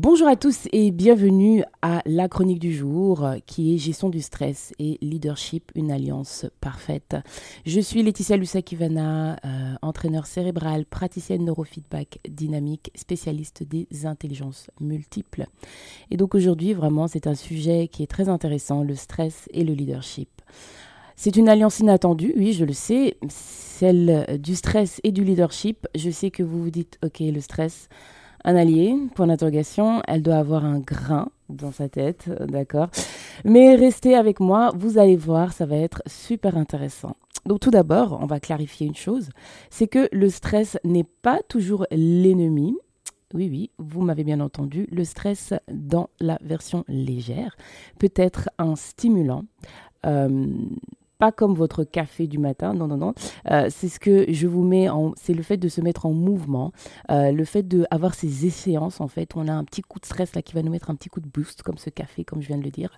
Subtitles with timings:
[0.00, 4.72] Bonjour à tous et bienvenue à la chronique du jour qui est gestion du stress
[4.78, 7.16] et leadership, une alliance parfaite.
[7.66, 15.46] Je suis Laetitia Lusakivana, euh, entraîneur cérébral, praticienne neurofeedback dynamique, spécialiste des intelligences multiples.
[16.12, 19.74] Et donc aujourd'hui, vraiment, c'est un sujet qui est très intéressant, le stress et le
[19.74, 20.28] leadership.
[21.16, 25.88] C'est une alliance inattendue, oui, je le sais, celle du stress et du leadership.
[25.96, 27.88] Je sais que vous vous dites, ok, le stress
[28.44, 30.02] un allié, point d'interrogation.
[30.06, 32.88] Elle doit avoir un grain dans sa tête, euh, d'accord
[33.44, 37.16] Mais restez avec moi, vous allez voir, ça va être super intéressant.
[37.46, 39.30] Donc tout d'abord, on va clarifier une chose,
[39.70, 42.76] c'est que le stress n'est pas toujours l'ennemi.
[43.34, 47.56] Oui, oui, vous m'avez bien entendu, le stress dans la version légère
[47.98, 49.44] peut être un stimulant.
[50.06, 50.46] Euh,
[51.18, 52.72] pas comme votre café du matin.
[52.72, 53.14] Non, non, non.
[53.50, 55.12] Euh, c'est ce que je vous mets en.
[55.16, 56.72] C'est le fait de se mettre en mouvement,
[57.10, 59.30] euh, le fait d'avoir ces échéances en fait.
[59.34, 61.20] On a un petit coup de stress là qui va nous mettre un petit coup
[61.20, 62.96] de boost, comme ce café, comme je viens de le dire.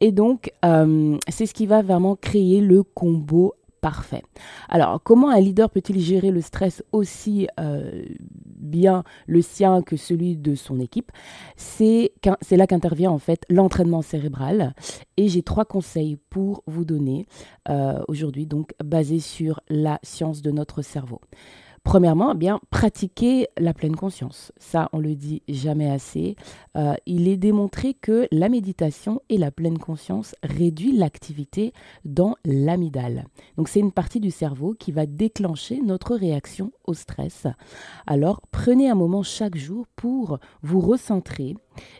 [0.00, 4.22] Et donc, euh, c'est ce qui va vraiment créer le combo parfait.
[4.68, 8.04] Alors, comment un leader peut-il gérer le stress aussi euh,
[8.56, 11.12] bien le sien que celui de son équipe?
[11.56, 12.12] C'est
[12.50, 14.74] là qu'intervient en fait l'entraînement cérébral.
[15.16, 17.26] Et j'ai trois conseils pour vous donner
[17.68, 21.20] euh, aujourd'hui, donc basés sur la science de notre cerveau.
[21.84, 24.52] Premièrement, eh bien pratiquer la pleine conscience.
[24.58, 26.36] Ça, on le dit jamais assez.
[26.76, 31.72] Euh, il est démontré que la méditation et la pleine conscience réduit l'activité
[32.04, 33.26] dans l'amygdale.
[33.56, 37.46] Donc c'est une partie du cerveau qui va déclencher notre réaction au stress.
[38.06, 41.56] Alors prenez un moment chaque jour pour vous recentrer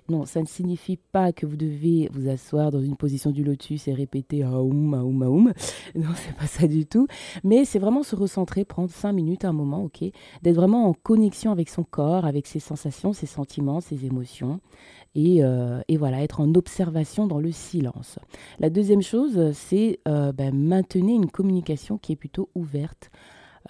[0.08, 3.88] non, ça ne signifie pas que vous devez vous asseoir dans une position du lotus
[3.88, 5.52] et répéter Aoum, Aoum, Aoum.
[5.94, 7.06] Non, c'est pas ça du tout.
[7.44, 10.04] Mais c'est vraiment se recentrer, prendre cinq minutes, un moment, ok
[10.42, 14.60] D'être vraiment en connexion avec son corps, avec ses sensations, ses sentiments, ses émotions.
[15.14, 18.18] Et, euh, voilà, être en observation dans le silence.
[18.60, 23.10] La deuxième chose, c'est euh, ben, maintenir une communication qui est plutôt ouverte.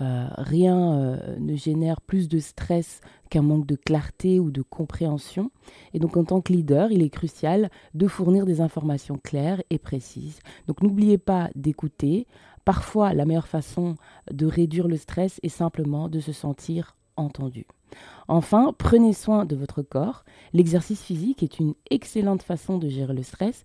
[0.00, 3.00] Euh, rien euh, ne génère plus de stress
[3.31, 5.50] qu'un manque de clarté ou de compréhension.
[5.94, 9.78] Et donc en tant que leader, il est crucial de fournir des informations claires et
[9.78, 10.41] précises.
[10.66, 12.26] Donc n'oubliez pas d'écouter.
[12.65, 13.97] Parfois, la meilleure façon
[14.31, 17.66] de réduire le stress est simplement de se sentir entendu.
[18.28, 20.25] Enfin, prenez soin de votre corps.
[20.53, 23.65] L'exercice physique est une excellente façon de gérer le stress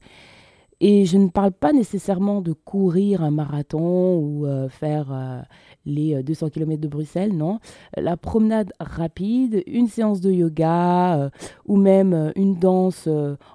[0.85, 5.39] et je ne parle pas nécessairement de courir un marathon ou euh, faire euh,
[5.85, 7.61] les 200 euh, km de Bruxelles, non.
[7.95, 11.31] La promenade rapide, une séance de yoga
[11.65, 13.07] ou même une danse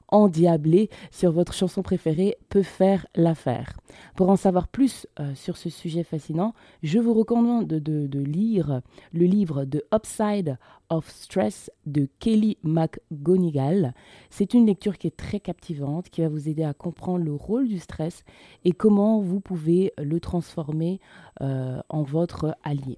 [0.09, 3.77] endiablée sur votre chanson préférée peut faire l'affaire.
[4.17, 8.81] Pour en savoir plus sur ce sujet fascinant, je vous recommande de, lire
[9.13, 10.57] le livre The Upside
[10.91, 13.95] of Stress de Kelly McGonigal.
[14.31, 17.69] C'est une lecture qui est très captivante, qui va vous aider à comprendre le rôle
[17.69, 18.25] du stress
[18.65, 21.01] et comment vous pouvez le transformer
[21.41, 22.97] euh, en votre allié.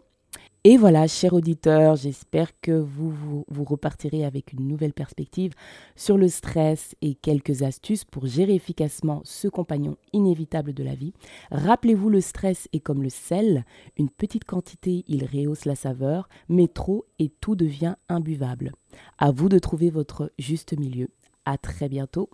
[0.62, 5.54] Et voilà, chers auditeurs, j'espère que vous, vous, repartirez avec une nouvelle perspective
[5.96, 11.14] sur le stress et quelques astuces pour gérer efficacement ce compagnon inévitable de la vie.
[11.50, 13.64] Rappelez-vous, le stress est comme le sel,
[13.96, 18.72] une petite quantité, il rehausse la saveur, mais trop et tout devient imbuvable.
[19.16, 21.08] À vous de trouver votre juste milieu.
[21.46, 22.28] À très bientôt.